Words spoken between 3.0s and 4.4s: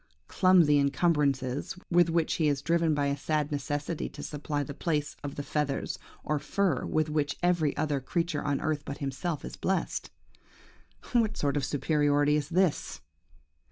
a sad necessity to